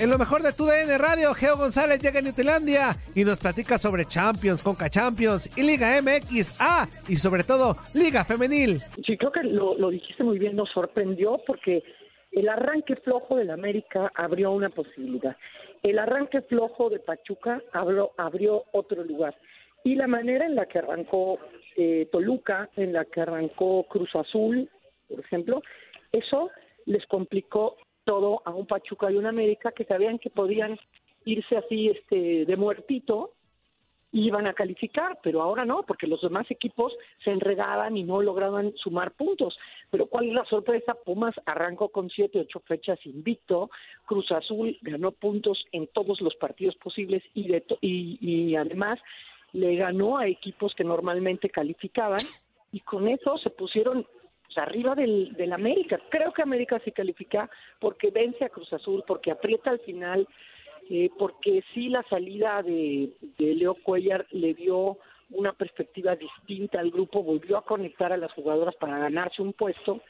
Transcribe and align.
En 0.00 0.10
lo 0.10 0.18
mejor 0.18 0.42
de 0.42 0.52
tu 0.52 0.64
DN 0.64 0.98
Radio, 0.98 1.32
Geo 1.34 1.56
González 1.56 2.00
llega 2.00 2.18
a 2.18 2.22
Newtelandia 2.22 2.96
y 3.14 3.24
nos 3.24 3.38
platica 3.38 3.78
sobre 3.78 4.04
Champions, 4.04 4.60
Conca 4.60 4.90
Champions 4.90 5.48
y 5.56 5.62
Liga 5.62 6.00
MX, 6.02 6.58
y 7.08 7.16
sobre 7.16 7.44
todo 7.44 7.76
Liga 7.94 8.24
Femenil. 8.24 8.80
Sí, 9.06 9.16
creo 9.16 9.30
que 9.30 9.44
lo, 9.44 9.78
lo 9.78 9.90
dijiste 9.90 10.24
muy 10.24 10.40
bien, 10.40 10.56
nos 10.56 10.68
sorprendió 10.70 11.40
porque 11.46 11.84
el 12.32 12.48
arranque 12.48 12.96
flojo 12.96 13.36
del 13.36 13.50
América 13.50 14.10
abrió 14.16 14.50
una 14.50 14.68
posibilidad. 14.68 15.36
El 15.84 16.00
arranque 16.00 16.42
flojo 16.42 16.90
de 16.90 16.98
Pachuca 16.98 17.62
abrió, 17.72 18.10
abrió 18.16 18.64
otro 18.72 19.04
lugar. 19.04 19.36
Y 19.84 19.94
la 19.94 20.08
manera 20.08 20.44
en 20.44 20.56
la 20.56 20.66
que 20.66 20.80
arrancó 20.80 21.38
eh, 21.76 22.08
Toluca, 22.10 22.68
en 22.76 22.92
la 22.92 23.04
que 23.04 23.20
arrancó 23.20 23.84
Cruz 23.84 24.10
Azul, 24.16 24.68
por 25.08 25.20
ejemplo, 25.20 25.62
eso 26.10 26.50
les 26.86 27.06
complicó 27.06 27.76
todo 28.04 28.42
a 28.44 28.50
un 28.50 28.66
Pachuca 28.66 29.10
y 29.10 29.16
un 29.16 29.26
América 29.26 29.72
que 29.72 29.84
sabían 29.84 30.18
que 30.18 30.30
podían 30.30 30.78
irse 31.24 31.56
así 31.56 31.88
este 31.88 32.44
de 32.44 32.56
muertito 32.56 33.32
y 34.14 34.28
iban 34.28 34.46
a 34.46 34.54
calificar, 34.54 35.18
pero 35.24 35.42
ahora 35.42 35.64
no, 35.64 35.82
porque 35.82 36.06
los 36.06 36.20
demás 36.22 36.48
equipos 36.48 36.96
se 37.24 37.32
enredaban 37.32 37.96
y 37.96 38.04
no 38.04 38.22
lograban 38.22 38.72
sumar 38.76 39.10
puntos. 39.10 39.58
Pero 39.90 40.06
¿cuál 40.06 40.28
es 40.28 40.34
la 40.34 40.44
sorpresa? 40.44 40.94
Pumas 41.04 41.34
arrancó 41.46 41.88
con 41.88 42.08
siete, 42.10 42.38
ocho 42.38 42.60
fechas 42.60 43.04
invicto, 43.06 43.70
Cruz 44.06 44.30
Azul 44.30 44.78
ganó 44.82 45.10
puntos 45.10 45.64
en 45.72 45.88
todos 45.88 46.20
los 46.20 46.36
partidos 46.36 46.76
posibles 46.76 47.24
y, 47.34 47.48
de 47.48 47.64
y, 47.80 48.54
además 48.54 49.00
le 49.52 49.74
ganó 49.74 50.18
a 50.18 50.28
equipos 50.28 50.74
que 50.76 50.84
normalmente 50.84 51.50
calificaban 51.50 52.22
y 52.70 52.80
con 52.80 53.08
eso 53.08 53.36
se 53.38 53.50
pusieron 53.50 54.06
arriba 54.58 54.94
del, 54.94 55.32
del 55.34 55.52
América. 55.52 56.00
Creo 56.08 56.32
que 56.32 56.42
América 56.42 56.80
sí 56.84 56.92
califica 56.92 57.50
porque 57.78 58.10
vence 58.10 58.44
a 58.44 58.48
Cruz 58.48 58.72
Azul, 58.72 59.04
porque 59.06 59.30
aprieta 59.30 59.70
al 59.70 59.80
final, 59.80 60.26
eh, 60.90 61.10
porque 61.18 61.62
sí 61.72 61.88
la 61.88 62.02
salida 62.04 62.62
de, 62.62 63.10
de 63.38 63.54
Leo 63.54 63.74
Cuellar 63.74 64.26
le 64.30 64.54
dio 64.54 64.98
una 65.30 65.52
perspectiva 65.52 66.16
distinta 66.16 66.80
al 66.80 66.90
grupo, 66.90 67.22
volvió 67.22 67.56
a 67.56 67.64
conectar 67.64 68.12
a 68.12 68.16
las 68.16 68.32
jugadoras 68.32 68.76
para 68.76 68.98
ganarse 68.98 69.42
un 69.42 69.52
puesto 69.52 70.00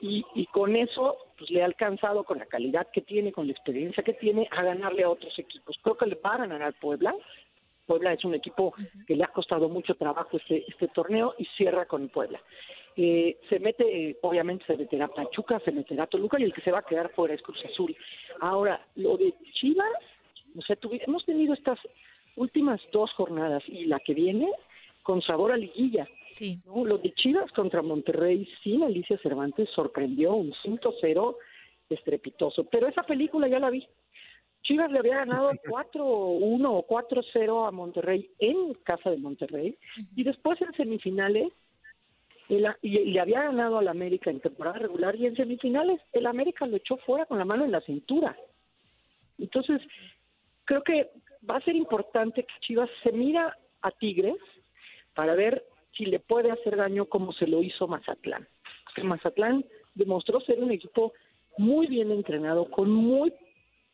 y, 0.00 0.24
y 0.34 0.46
con 0.46 0.76
eso 0.76 1.16
pues 1.36 1.50
le 1.50 1.62
ha 1.62 1.66
alcanzado 1.66 2.24
con 2.24 2.38
la 2.38 2.46
calidad 2.46 2.88
que 2.92 3.00
tiene, 3.00 3.32
con 3.32 3.46
la 3.46 3.52
experiencia 3.52 4.02
que 4.02 4.12
tiene, 4.12 4.48
a 4.50 4.62
ganarle 4.62 5.04
a 5.04 5.10
otros 5.10 5.36
equipos. 5.38 5.76
Creo 5.82 5.96
que 5.96 6.06
le 6.06 6.14
va 6.16 6.34
a 6.34 6.38
ganar 6.38 6.62
al 6.62 6.74
Puebla. 6.74 7.14
Puebla 7.86 8.12
es 8.12 8.24
un 8.24 8.34
equipo 8.34 8.74
que 9.06 9.16
le 9.16 9.24
ha 9.24 9.28
costado 9.28 9.68
mucho 9.68 9.94
trabajo 9.94 10.36
este, 10.36 10.64
este 10.68 10.88
torneo 10.88 11.34
y 11.38 11.46
cierra 11.56 11.86
con 11.86 12.08
Puebla. 12.08 12.40
Eh, 13.00 13.38
se 13.48 13.60
mete, 13.60 13.84
eh, 14.10 14.18
obviamente 14.22 14.64
se 14.66 14.76
meterá 14.76 15.06
Pachuca, 15.06 15.60
se 15.60 15.70
meterá 15.70 16.08
Toluca 16.08 16.36
y 16.40 16.42
el 16.42 16.52
que 16.52 16.62
se 16.62 16.72
va 16.72 16.80
a 16.80 16.84
quedar 16.84 17.10
fuera 17.12 17.32
es 17.34 17.42
Cruz 17.42 17.64
Azul. 17.64 17.96
Ahora, 18.40 18.84
lo 18.96 19.16
de 19.16 19.32
Chivas, 19.54 19.86
o 20.58 20.62
sea, 20.62 20.74
tuvi- 20.80 21.00
hemos 21.06 21.24
tenido 21.24 21.54
estas 21.54 21.78
últimas 22.34 22.80
dos 22.92 23.12
jornadas 23.12 23.62
y 23.68 23.84
la 23.84 24.00
que 24.00 24.14
viene 24.14 24.50
con 25.04 25.22
sabor 25.22 25.52
a 25.52 25.56
liguilla. 25.56 26.08
Sí. 26.32 26.58
¿no? 26.66 26.84
Lo 26.84 26.98
de 26.98 27.12
Chivas 27.12 27.52
contra 27.52 27.82
Monterrey 27.82 28.48
sin 28.64 28.82
Alicia 28.82 29.16
Cervantes 29.18 29.68
sorprendió 29.70 30.34
un 30.34 30.52
5-0 30.64 31.36
estrepitoso, 31.88 32.64
pero 32.64 32.88
esa 32.88 33.04
película 33.04 33.46
ya 33.46 33.60
la 33.60 33.70
vi. 33.70 33.86
Chivas 34.62 34.90
le 34.90 34.98
había 34.98 35.18
ganado 35.18 35.52
4-1 35.52 36.66
o 36.68 36.86
4-0 36.86 37.66
a 37.68 37.70
Monterrey 37.70 38.28
en 38.40 38.74
casa 38.82 39.08
de 39.10 39.18
Monterrey 39.18 39.76
y 40.16 40.24
después 40.24 40.60
en 40.60 40.72
semifinales 40.74 41.52
el- 42.48 42.74
y 42.82 42.90
le 43.12 43.20
había 43.20 43.42
ganado 43.42 43.78
al 43.78 43.88
América 43.88 44.30
en 44.30 44.40
temporada 44.40 44.78
regular 44.78 45.16
y 45.16 45.26
en 45.26 45.36
semifinales 45.36 46.00
el 46.12 46.26
América 46.26 46.66
lo 46.66 46.76
echó 46.76 46.96
fuera 46.98 47.26
con 47.26 47.38
la 47.38 47.44
mano 47.44 47.64
en 47.64 47.72
la 47.72 47.80
cintura. 47.80 48.36
Entonces, 49.38 49.80
creo 50.64 50.82
que 50.82 51.10
va 51.48 51.56
a 51.56 51.64
ser 51.64 51.76
importante 51.76 52.44
que 52.44 52.54
Chivas 52.60 52.90
se 53.02 53.12
mira 53.12 53.56
a 53.82 53.90
Tigres 53.90 54.36
para 55.14 55.34
ver 55.34 55.64
si 55.96 56.06
le 56.06 56.20
puede 56.20 56.50
hacer 56.50 56.76
daño 56.76 57.06
como 57.06 57.32
se 57.32 57.46
lo 57.46 57.62
hizo 57.62 57.86
Mazatlán. 57.86 58.46
Porque 58.84 59.02
Mazatlán 59.02 59.64
demostró 59.94 60.40
ser 60.40 60.62
un 60.62 60.70
equipo 60.70 61.12
muy 61.56 61.86
bien 61.86 62.10
entrenado, 62.12 62.70
con 62.70 62.90
muy 62.92 63.32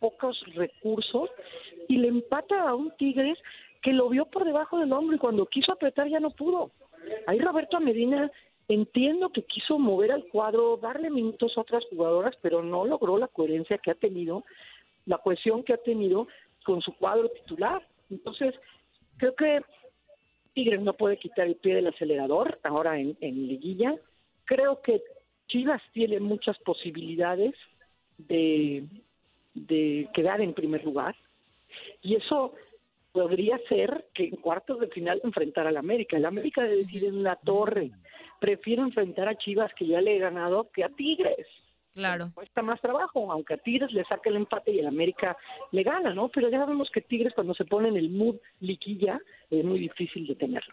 pocos 0.00 0.40
recursos, 0.54 1.30
y 1.88 1.96
le 1.96 2.08
empata 2.08 2.68
a 2.68 2.74
un 2.74 2.90
Tigres 2.96 3.38
que 3.82 3.92
lo 3.92 4.08
vio 4.08 4.26
por 4.26 4.44
debajo 4.44 4.78
del 4.78 4.92
hombro 4.92 5.16
y 5.16 5.18
cuando 5.18 5.46
quiso 5.46 5.72
apretar 5.72 6.08
ya 6.08 6.20
no 6.20 6.30
pudo. 6.30 6.72
Ahí 7.26 7.38
Roberto 7.38 7.80
Medina 7.80 8.30
entiendo 8.68 9.30
que 9.30 9.42
quiso 9.42 9.78
mover 9.78 10.12
al 10.12 10.24
cuadro, 10.26 10.76
darle 10.76 11.10
minutos 11.10 11.56
a 11.56 11.60
otras 11.60 11.84
jugadoras, 11.90 12.34
pero 12.40 12.62
no 12.62 12.84
logró 12.84 13.18
la 13.18 13.28
coherencia 13.28 13.78
que 13.78 13.90
ha 13.90 13.94
tenido, 13.94 14.44
la 15.06 15.18
cohesión 15.18 15.62
que 15.62 15.74
ha 15.74 15.78
tenido 15.78 16.28
con 16.64 16.80
su 16.80 16.94
cuadro 16.96 17.28
titular. 17.28 17.86
Entonces, 18.10 18.54
creo 19.16 19.34
que 19.34 19.60
Tigres 20.54 20.80
no 20.80 20.94
puede 20.94 21.16
quitar 21.16 21.46
el 21.46 21.56
pie 21.56 21.74
del 21.74 21.88
acelerador 21.88 22.58
ahora 22.62 22.98
en, 22.98 23.16
liguilla. 23.20 23.94
Creo 24.44 24.80
que 24.80 25.02
Chivas 25.48 25.82
tiene 25.92 26.20
muchas 26.20 26.58
posibilidades 26.58 27.54
de, 28.18 28.84
de 29.54 30.08
quedar 30.14 30.40
en 30.40 30.54
primer 30.54 30.84
lugar 30.84 31.16
y 32.02 32.16
eso 32.16 32.54
podría 33.12 33.58
ser 33.68 34.06
que 34.14 34.24
en 34.24 34.36
cuartos 34.36 34.80
de 34.80 34.88
final 34.88 35.20
enfrentar 35.22 35.66
al 35.66 35.76
América. 35.76 36.16
El 36.16 36.24
América 36.26 36.62
debe 36.62 36.84
decir 36.84 37.04
en 37.04 37.22
la 37.22 37.36
torre, 37.36 37.92
prefiero 38.40 38.82
enfrentar 38.82 39.28
a 39.28 39.36
Chivas 39.36 39.72
que 39.74 39.86
ya 39.86 40.00
le 40.00 40.16
he 40.16 40.18
ganado 40.18 40.70
que 40.72 40.82
a 40.84 40.88
Tigres. 40.88 41.46
Claro. 41.94 42.30
Cuesta 42.34 42.62
más 42.62 42.80
trabajo, 42.80 43.30
aunque 43.30 43.54
a 43.54 43.58
Tigres 43.58 43.92
le 43.92 44.04
saque 44.04 44.30
el 44.30 44.36
empate 44.36 44.72
y 44.72 44.78
el 44.78 44.86
América 44.86 45.36
le 45.72 45.82
gana, 45.82 46.14
¿no? 46.14 46.30
Pero 46.30 46.48
ya 46.48 46.58
sabemos 46.58 46.90
que 46.90 47.02
Tigres 47.02 47.34
cuando 47.34 47.52
se 47.52 47.66
pone 47.66 47.88
en 47.88 47.96
el 47.96 48.08
mood 48.08 48.36
liquilla 48.60 49.20
es 49.50 49.62
muy 49.62 49.78
difícil 49.78 50.26
detenerlo. 50.26 50.72